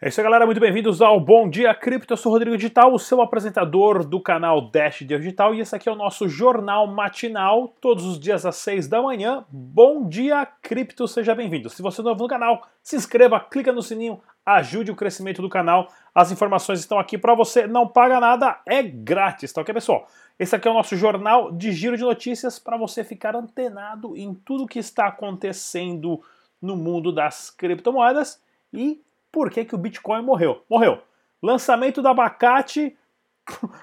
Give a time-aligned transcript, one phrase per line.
[0.00, 0.46] É isso aí, galera.
[0.46, 2.12] Muito bem-vindos ao Bom Dia Cripto.
[2.12, 5.52] Eu sou o Rodrigo Digital, o seu apresentador do canal Dash Digital.
[5.52, 9.44] E esse aqui é o nosso jornal matinal, todos os dias às 6 da manhã.
[9.50, 11.68] Bom Dia Cripto, seja bem-vindo.
[11.68, 15.48] Se você é novo no canal, se inscreva, clica no sininho, ajude o crescimento do
[15.48, 15.88] canal.
[16.14, 20.06] As informações estão aqui para você, não paga nada, é grátis, tá ok, pessoal?
[20.38, 24.32] Esse aqui é o nosso jornal de giro de notícias para você ficar antenado em
[24.32, 26.20] tudo que está acontecendo
[26.62, 28.40] no mundo das criptomoedas
[28.72, 29.02] e
[29.38, 30.64] por que, que o Bitcoin morreu.
[30.68, 31.00] Morreu.
[31.40, 32.96] Lançamento do abacate.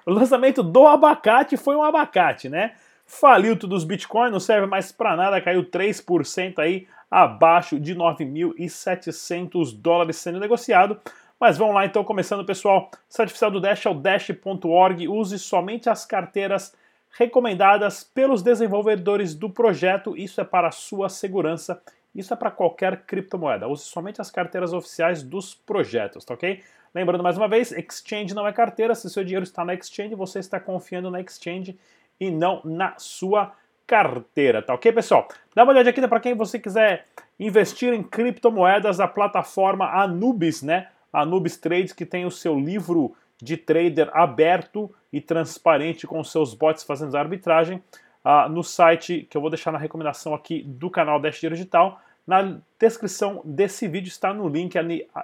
[0.06, 2.74] o lançamento do abacate foi um abacate, né?
[3.06, 9.80] Faliu tudo os Bitcoin, não serve mais para nada, caiu 3% aí abaixo de 9.700
[9.80, 11.00] dólares sendo negociado.
[11.40, 12.92] Mas vamos lá então, começando pessoal.
[13.08, 15.08] Site oficial do Dash é o dash.org.
[15.08, 16.76] Use somente as carteiras
[17.18, 20.18] recomendadas pelos desenvolvedores do projeto.
[20.18, 21.82] Isso é para a sua segurança
[22.16, 23.68] isso é para qualquer criptomoeda.
[23.68, 26.64] Use somente as carteiras oficiais dos projetos, tá ok?
[26.94, 28.96] Lembrando mais uma vez, exchange não é carteira.
[28.96, 31.78] Se seu dinheiro está na exchange, você está confiando na exchange
[32.20, 33.54] e não na sua
[33.86, 35.28] carteira, tá ok, pessoal?
[35.54, 37.06] Dá uma olhada aqui né, para quem você quiser
[37.40, 40.88] investir em criptomoedas, a plataforma Anubis, né?
[41.14, 46.84] Anubis Trades, que tem o seu livro de trader aberto e transparente com seus bots
[46.84, 47.82] fazendo arbitragem.
[48.26, 52.02] Uh, no site que eu vou deixar na recomendação aqui do canal Dash Digital.
[52.26, 54.74] Na descrição desse vídeo está no link,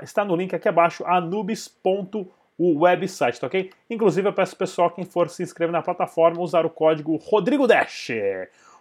[0.04, 3.72] está no link aqui abaixo, anubis.website, tá ok?
[3.90, 8.10] Inclusive eu peço pessoal, quem for se inscrever na plataforma, usar o código Rodrigo Dash.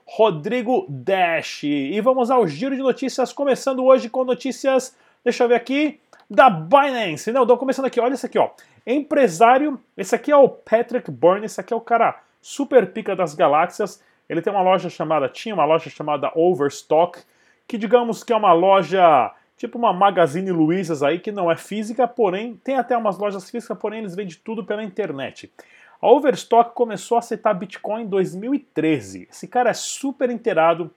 [0.05, 1.65] Rodrigo Dash.
[1.65, 6.51] E vamos ao giro de notícias, começando hoje com notícias, deixa eu ver aqui, da
[6.51, 7.33] Binance.
[7.33, 8.51] Não, estou começando aqui, olha isso aqui, ó.
[8.87, 13.34] Empresário, esse aqui é o Patrick Byrne, esse aqui é o cara super pica das
[13.34, 14.01] galáxias.
[14.31, 17.20] Ele tem uma loja chamada, tinha uma loja chamada Overstock,
[17.67, 22.06] que digamos que é uma loja tipo uma Magazine Luizas aí, que não é física,
[22.06, 25.53] porém tem até umas lojas físicas, porém eles vendem tudo pela internet.
[26.00, 29.27] A Overstock começou a aceitar Bitcoin em 2013.
[29.28, 30.93] Esse cara é super inteirado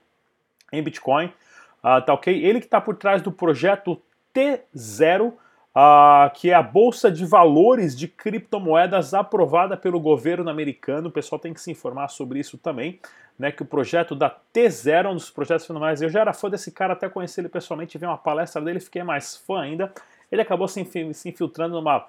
[0.72, 2.32] em Bitcoin, uh, tá ok?
[2.32, 4.00] Ele que está por trás do projeto
[4.32, 5.32] T0,
[5.74, 11.08] uh, que é a bolsa de valores de criptomoedas aprovada pelo governo americano.
[11.08, 13.00] O pessoal tem que se informar sobre isso também.
[13.36, 16.00] Né, que o projeto da T0 é um dos projetos fenomenais.
[16.00, 19.02] Eu já era fã desse cara, até conheci ele pessoalmente, vi uma palestra dele, fiquei
[19.02, 19.92] mais fã ainda.
[20.30, 22.06] Ele acabou se infiltrando numa,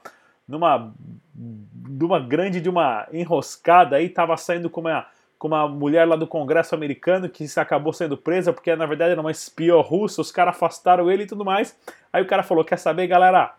[0.48, 0.94] numa,
[1.34, 5.08] numa grande de uma enroscada aí, estava saindo com uma,
[5.46, 9.22] com uma mulher lá do Congresso americano que acabou sendo presa porque na verdade era
[9.22, 11.78] uma espiã russa, os caras afastaram ele e tudo mais.
[12.12, 13.54] Aí o cara falou: Quer saber, galera?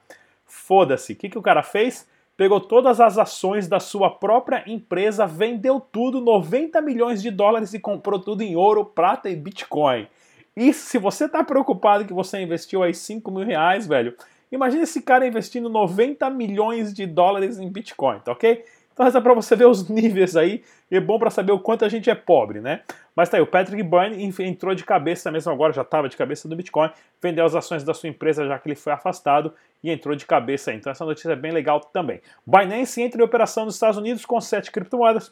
[0.45, 1.13] Foda-se.
[1.13, 2.09] O que, que o cara fez?
[2.37, 7.79] Pegou todas as ações da sua própria empresa, vendeu tudo, 90 milhões de dólares e
[7.79, 10.09] comprou tudo em ouro, prata e Bitcoin.
[10.57, 14.15] E se você está preocupado que você investiu aí 5 mil reais, velho,
[14.51, 18.65] imagine esse cara investindo 90 milhões de dólares em Bitcoin, tá ok?
[18.97, 21.59] Então essa é para você ver os níveis aí, e é bom para saber o
[21.59, 22.81] quanto a gente é pobre, né?
[23.15, 26.49] Mas tá aí, o Patrick Byrne entrou de cabeça mesmo agora, já estava de cabeça
[26.49, 26.91] do Bitcoin,
[27.21, 29.53] vendeu as ações da sua empresa já que ele foi afastado
[29.85, 30.73] e entrou de cabeça.
[30.73, 32.23] Então essa notícia é bem legal também.
[32.47, 35.31] Binance entra em operação nos Estados Unidos com sete criptomoedas,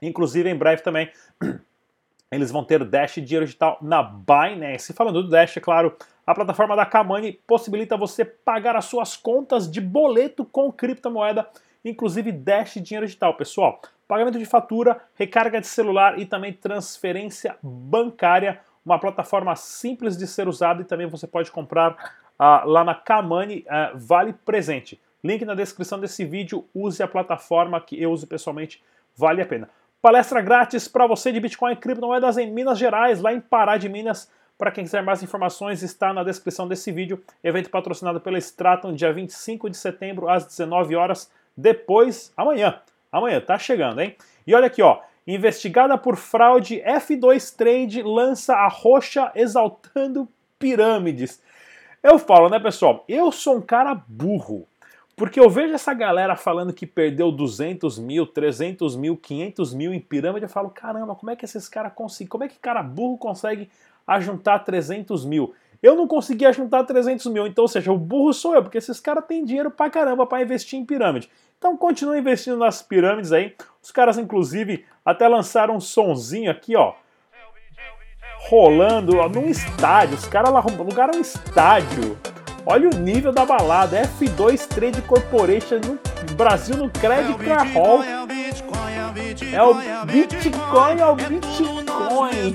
[0.00, 1.10] inclusive em breve também
[2.32, 4.94] eles vão ter Dash dinheiro digital na Binance.
[4.94, 5.94] Falando do Dash, é claro,
[6.26, 11.46] a plataforma da Kamani possibilita você pagar as suas contas de boleto com criptomoeda
[11.88, 13.80] inclusive Dash dinheiro digital, pessoal.
[14.06, 20.48] Pagamento de fatura, recarga de celular e também transferência bancária, uma plataforma simples de ser
[20.48, 24.98] usada e também você pode comprar uh, lá na Kamani uh, Vale Presente.
[25.22, 28.82] Link na descrição desse vídeo, use a plataforma que eu uso pessoalmente,
[29.16, 29.68] vale a pena.
[30.00, 33.88] Palestra grátis para você de Bitcoin e criptomoedas em Minas Gerais, lá em Pará de
[33.88, 34.30] Minas.
[34.56, 37.22] Para quem quiser mais informações, está na descrição desse vídeo.
[37.42, 42.80] Evento patrocinado pela Stratum, dia 25 de setembro, às 19 horas depois, amanhã.
[43.10, 44.16] Amanhã, tá chegando, hein?
[44.46, 45.00] E olha aqui, ó.
[45.26, 51.42] Investigada por fraude, F2 Trade lança a roxa exaltando pirâmides.
[52.00, 53.04] Eu falo, né, pessoal?
[53.08, 54.66] Eu sou um cara burro.
[55.16, 60.00] Porque eu vejo essa galera falando que perdeu 200 mil, 300 mil, 500 mil em
[60.00, 60.44] pirâmide.
[60.44, 62.28] Eu falo, caramba, como é que esses caras conseguem?
[62.28, 63.68] Como é que cara burro consegue
[64.06, 65.52] ajuntar 300 mil?
[65.82, 68.98] Eu não conseguia juntar 300 mil, então, ou seja, o burro sou eu, porque esses
[68.98, 71.30] caras têm dinheiro pra caramba para investir em pirâmide.
[71.58, 73.54] Então continua investindo nas pirâmides aí.
[73.82, 76.94] Os caras, inclusive, até lançaram um sonzinho aqui, ó.
[78.48, 80.16] Rolando ó, num estádio.
[80.16, 82.16] Os caras alugaram um estádio.
[82.64, 84.02] Olha o nível da balada.
[84.02, 85.98] F2 Trade Corporation no
[86.36, 88.04] Brasil no Credit Card Hall.
[88.04, 88.26] É o
[90.06, 92.52] Bitcoin, é o Bitcoin.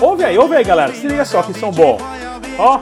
[0.00, 0.94] Ouve aí, ouve aí, galera.
[0.94, 2.00] Se liga só que são bons.
[2.58, 2.80] Ó.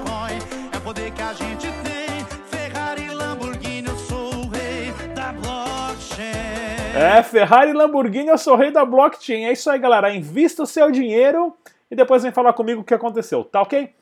[6.96, 9.46] É, Ferrari e Lamborghini, eu sou rei da blockchain.
[9.46, 10.14] É isso aí, galera.
[10.14, 11.52] Invista o seu dinheiro
[11.90, 13.92] e depois vem falar comigo o que aconteceu, tá ok?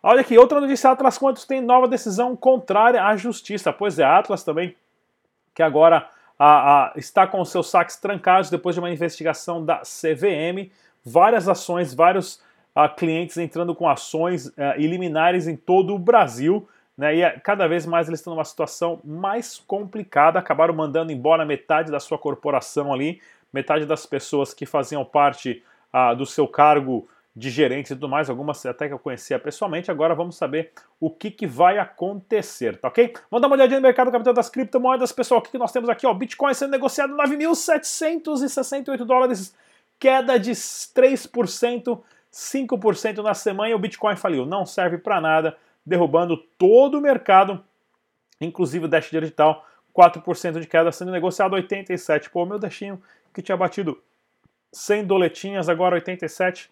[0.00, 3.72] Olha aqui, outra notícia: Atlas Quantos tem nova decisão contrária à justiça.
[3.72, 4.76] Pois é, Atlas também,
[5.52, 6.08] que agora
[6.38, 10.70] a, a, está com seus saques trancados depois de uma investigação da CVM.
[11.04, 12.40] Várias ações, vários
[12.72, 16.68] a, clientes entrando com ações a, liminares em todo o Brasil.
[16.96, 20.38] Né, e é, cada vez mais eles estão numa situação mais complicada.
[20.38, 23.20] Acabaram mandando embora metade da sua corporação ali,
[23.52, 25.62] metade das pessoas que faziam parte
[25.92, 29.90] ah, do seu cargo de gerentes e tudo mais, algumas até que eu conhecia pessoalmente.
[29.90, 33.12] Agora vamos saber o que, que vai acontecer, tá ok?
[33.30, 35.40] Vamos dar uma olhadinha no mercado capital das criptomoedas, pessoal.
[35.40, 36.06] O que, que nós temos aqui?
[36.06, 39.54] Ó, Bitcoin sendo negociado 9.768 dólares,
[39.98, 42.00] queda de 3%,
[42.32, 43.76] 5% na semana.
[43.76, 47.64] O Bitcoin faliu, não serve para nada derrubando todo o mercado,
[48.40, 49.64] inclusive o Dash Digital,
[49.96, 52.28] 4% de queda sendo negociado 87.
[52.28, 53.00] Pô, meu Dashinho
[53.32, 54.02] que tinha batido
[54.72, 56.70] 100 doletinhas, agora 87.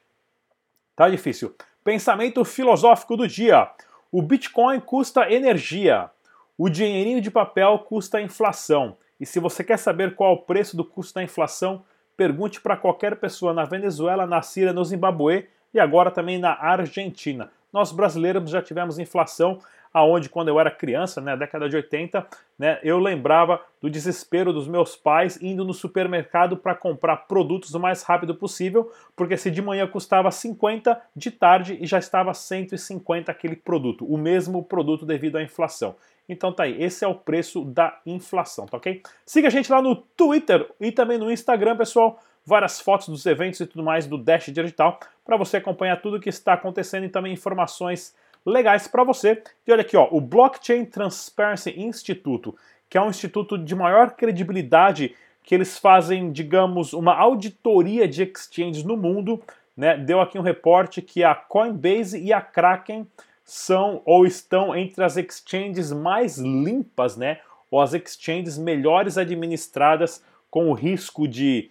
[0.96, 1.54] Tá difícil.
[1.82, 3.70] Pensamento filosófico do dia.
[4.10, 6.10] O Bitcoin custa energia.
[6.56, 8.96] O dinheirinho de papel custa inflação.
[9.20, 11.84] E se você quer saber qual é o preço do custo da inflação,
[12.16, 17.50] pergunte para qualquer pessoa na Venezuela, na Síria, no Zimbabue e agora também na Argentina.
[17.74, 19.58] Nós brasileiros já tivemos inflação
[19.92, 22.24] aonde quando eu era criança, na né, década de 80,
[22.56, 27.80] né, eu lembrava do desespero dos meus pais indo no supermercado para comprar produtos o
[27.80, 33.30] mais rápido possível, porque se de manhã custava 50, de tarde e já estava 150
[33.30, 35.96] aquele produto, o mesmo produto devido à inflação.
[36.28, 39.02] Então tá aí, esse é o preço da inflação, tá ok?
[39.26, 43.60] Siga a gente lá no Twitter e também no Instagram, pessoal várias fotos dos eventos
[43.60, 47.08] e tudo mais do Dash Digital para você acompanhar tudo o que está acontecendo e
[47.08, 48.14] também informações
[48.44, 49.42] legais para você.
[49.66, 52.52] E olha aqui, ó, o Blockchain Transparency Institute,
[52.88, 58.82] que é um instituto de maior credibilidade que eles fazem, digamos, uma auditoria de exchanges
[58.82, 59.42] no mundo,
[59.76, 59.96] né?
[59.96, 63.06] Deu aqui um reporte que a Coinbase e a Kraken
[63.44, 67.40] são ou estão entre as exchanges mais limpas, né?
[67.70, 71.70] Ou as exchanges melhores administradas com o risco de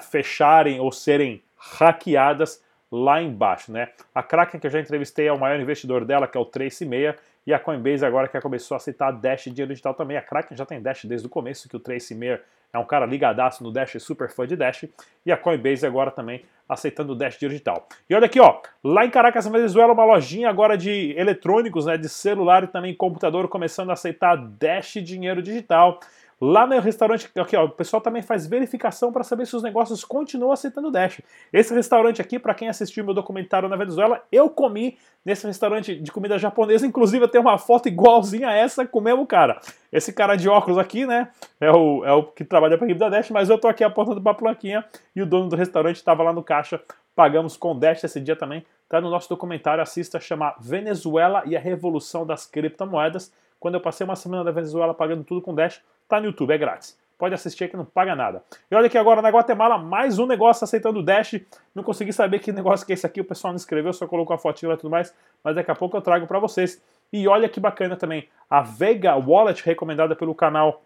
[0.00, 3.88] fecharem ou serem hackeadas lá embaixo, né?
[4.14, 6.84] A Kraken que eu já entrevistei é o maior investidor dela, que é o Tracy
[6.84, 7.16] Meia,
[7.46, 10.16] e a Coinbase agora que começou a aceitar Dash dinheiro digital também.
[10.16, 12.40] A Kraken já tem Dash desde o começo, que o Tracy Meia
[12.72, 14.84] é um cara ligadaço no Dash, super fã de Dash,
[15.26, 17.86] e a Coinbase agora também aceitando o Dash digital.
[18.08, 22.08] E olha aqui, ó, lá em Caracas, Venezuela, uma lojinha agora de eletrônicos, né, de
[22.08, 26.00] celular e também computador começando a aceitar Dash dinheiro digital.
[26.44, 30.04] Lá no restaurante, aqui, ó, o pessoal também faz verificação para saber se os negócios
[30.04, 31.20] continuam aceitando Dash.
[31.52, 36.10] Esse restaurante aqui, para quem assistiu meu documentário na Venezuela, eu comi nesse restaurante de
[36.10, 36.84] comida japonesa.
[36.84, 39.60] Inclusive, eu tenho uma foto igualzinha a essa com o mesmo cara.
[39.92, 41.28] Esse cara de óculos aqui, né,
[41.60, 43.84] é o, é o que trabalha para a equipe da Dash, mas eu tô aqui
[43.84, 44.84] apontando para a plaquinha
[45.14, 46.82] e o dono do restaurante estava lá no caixa.
[47.14, 48.66] Pagamos com Dash esse dia também.
[48.88, 53.30] Tá no nosso documentário, assista, chama Venezuela e a Revolução das Criptomoedas.
[53.62, 56.58] Quando eu passei uma semana na Venezuela pagando tudo com Dash, Tá no YouTube, é
[56.58, 56.98] grátis.
[57.16, 58.42] Pode assistir que não paga nada.
[58.68, 61.40] E olha aqui agora na Guatemala, mais um negócio aceitando o Dash.
[61.72, 64.34] Não consegui saber que negócio que é esse aqui, o pessoal não escreveu, só colocou
[64.34, 65.14] a fotinha lá e tudo mais.
[65.44, 66.82] Mas daqui a pouco eu trago para vocês.
[67.12, 70.82] E olha que bacana também, a Vega Wallet, recomendada pelo canal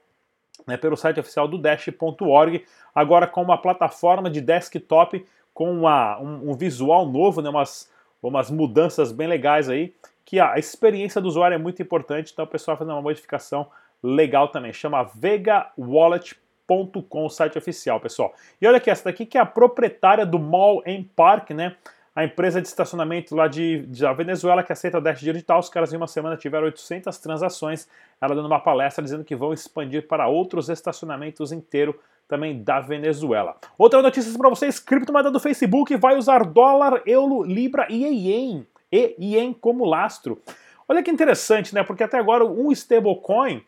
[0.67, 2.63] né, pelo site oficial do Dash.org,
[2.95, 7.91] agora com uma plataforma de desktop com uma, um, um, visual novo, né, umas,
[8.23, 9.95] umas mudanças bem legais aí,
[10.27, 13.69] que a experiência do usuário é muito importante, então o pessoal fazendo uma modificação
[14.03, 14.73] legal também.
[14.73, 18.35] Chama vegawallet.com, o site oficial, pessoal.
[18.61, 21.77] E olha aqui, essa daqui que é a proprietária do Mall em Park, né?
[22.13, 25.61] A empresa de estacionamento lá de, da Venezuela que aceita Dash digital.
[25.61, 27.87] Os caras em uma semana tiveram 800 transações.
[28.21, 31.95] Ela dando uma palestra dizendo que vão expandir para outros estacionamentos inteiros
[32.27, 33.55] também da Venezuela.
[33.79, 38.67] Outra notícia para vocês: criptomoeda do Facebook vai usar dólar, euro, libra e ien.
[38.91, 40.41] E ien como lastro.
[40.89, 41.83] Olha que interessante, né?
[41.83, 43.63] Porque até agora um stablecoin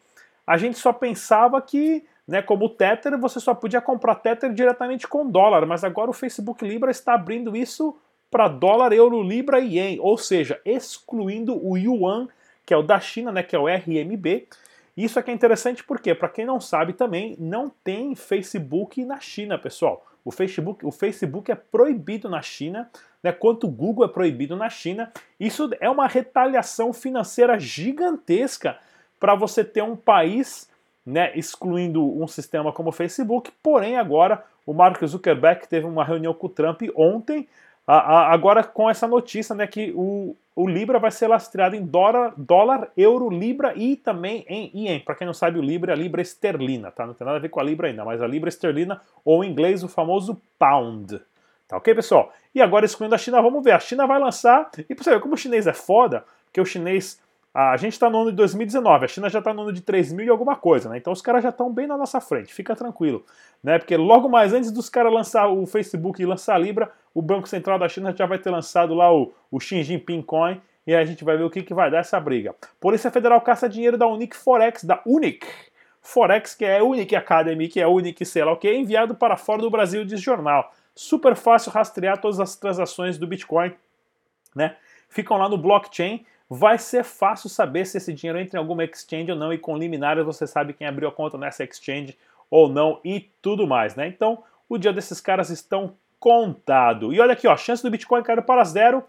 [0.47, 5.07] a gente só pensava que, né, como o Tether, você só podia comprar Tether diretamente
[5.07, 7.95] com dólar, mas agora o Facebook Libra está abrindo isso
[8.31, 12.29] para dólar, euro, libra e yen, ou seja, excluindo o yuan,
[12.65, 14.49] que é o da China, né, que é o RMB.
[14.97, 19.59] Isso aqui é interessante porque, para quem não sabe também, não tem Facebook na China,
[19.59, 20.07] pessoal.
[20.25, 22.91] O Facebook, o Facebook é proibido na China,
[23.23, 25.13] né, quanto o Google é proibido na China.
[25.39, 28.79] Isso é uma retaliação financeira gigantesca
[29.19, 30.69] para você ter um país
[31.05, 36.35] né, excluindo um sistema como o Facebook, porém agora o Mark Zuckerberg teve uma reunião
[36.35, 37.49] com o Trump ontem,
[37.87, 41.83] a, a, agora com essa notícia né, que o, o Libra vai ser lastreado em
[41.83, 45.01] dólar, dólar, euro, Libra e também em ien.
[45.01, 47.07] Para quem não sabe, o Libra é a Libra esterlina, tá?
[47.07, 49.51] Não tem nada a ver com a Libra ainda, mas a Libra esterlina, ou em
[49.51, 51.19] inglês o famoso Pound.
[51.67, 52.33] Tá ok, pessoal?
[52.55, 53.73] E agora, excluindo a China, vamos ver.
[53.73, 56.65] A China vai lançar, e pra você ver como o chinês é foda, porque o
[56.65, 57.21] chinês
[57.55, 60.13] a gente está no ano de 2019, a China já está no ano de 3
[60.13, 60.99] mil e alguma coisa, né?
[60.99, 63.25] Então os caras já estão bem na nossa frente, fica tranquilo,
[63.63, 63.79] né?
[63.79, 67.49] Porque logo mais antes dos caras lançar o Facebook e lançar a Libra, o Banco
[67.49, 71.05] Central da China já vai ter lançado lá o, o Xi Jinping Coin e a
[71.05, 72.55] gente vai ver o que, que vai dar essa briga.
[72.79, 75.45] Polícia Federal caça dinheiro da Unic Forex, da Unic
[76.01, 79.15] Forex, que é a Unic Academy, que é a Unic, sei lá o que, enviado
[79.15, 80.73] para fora do Brasil, diz jornal.
[81.01, 83.73] Super fácil rastrear todas as transações do Bitcoin,
[84.53, 84.77] né?
[85.09, 89.31] Ficam lá no blockchain vai ser fácil saber se esse dinheiro entra em alguma exchange
[89.31, 92.17] ou não, e com liminares você sabe quem abriu a conta nessa exchange
[92.51, 94.09] ou não e tudo mais, né?
[94.09, 97.13] Então, o dia desses caras estão contado.
[97.13, 99.05] E olha aqui, ó, chance do Bitcoin cair para zero,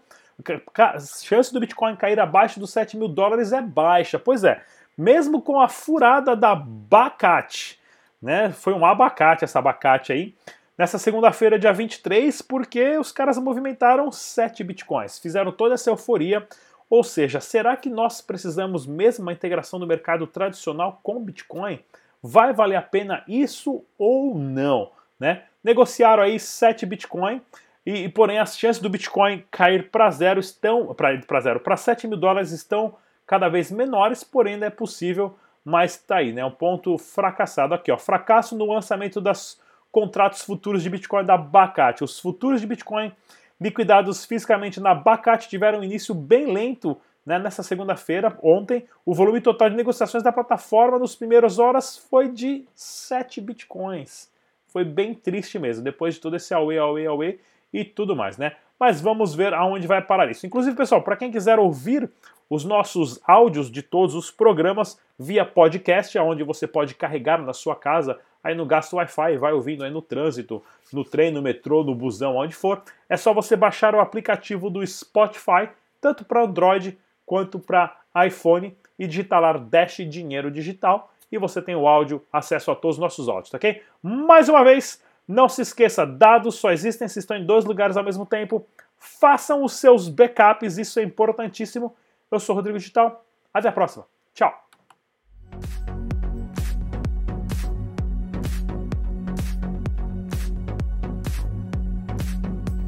[1.24, 4.18] chance do Bitcoin cair abaixo dos 7 mil dólares é baixa.
[4.18, 4.62] Pois é,
[4.96, 7.80] mesmo com a furada da abacate,
[8.22, 8.50] né?
[8.50, 10.34] Foi um abacate essa abacate aí.
[10.80, 15.18] Nessa segunda-feira, dia 23, porque os caras movimentaram 7 bitcoins.
[15.18, 16.48] Fizeram toda essa euforia
[16.88, 21.80] ou seja, será que nós precisamos mesmo uma integração do mercado tradicional com Bitcoin?
[22.22, 24.90] Vai valer a pena isso ou não?
[25.18, 25.42] Né?
[25.62, 27.42] Negociaram aí 7 Bitcoin
[27.84, 32.16] e, porém as chances do Bitcoin cair para zero estão para zero para 7 mil
[32.16, 32.96] dólares estão
[33.26, 36.42] cada vez menores, porém ainda é possível, mas está aí, né?
[36.42, 37.98] Um ponto fracassado aqui, ó.
[37.98, 39.60] Fracasso no lançamento dos
[39.90, 42.04] contratos futuros de Bitcoin da Bacate.
[42.04, 43.12] Os futuros de Bitcoin
[43.60, 48.84] liquidados fisicamente na Bacate tiveram um início bem lento né, nessa segunda-feira, ontem.
[49.04, 54.30] O volume total de negociações da plataforma nos primeiras horas foi de 7 bitcoins.
[54.68, 57.40] Foi bem triste mesmo, depois de todo esse away, away, away
[57.72, 58.52] e tudo mais, né?
[58.78, 60.46] Mas vamos ver aonde vai parar isso.
[60.46, 62.10] Inclusive, pessoal, para quem quiser ouvir
[62.48, 67.76] os nossos áudios de todos os programas via podcast, onde você pode carregar na sua
[67.76, 71.94] casa aí no gasto Wi-Fi, vai ouvindo aí no trânsito, no trem, no metrô, no
[71.94, 72.82] busão, onde for.
[73.08, 75.68] É só você baixar o aplicativo do Spotify,
[76.00, 81.76] tanto para Android quanto para iPhone, e digitar lá Dash Dinheiro Digital e você tem
[81.76, 83.82] o áudio, acesso a todos os nossos áudios, tá ok?
[84.02, 88.04] Mais uma vez, não se esqueça, dados só existem se estão em dois lugares ao
[88.04, 88.66] mesmo tempo.
[88.98, 91.94] Façam os seus backups, isso é importantíssimo.
[92.30, 93.24] Eu sou o Rodrigo Digital.
[93.54, 94.06] Até a próxima.
[94.34, 94.69] Tchau.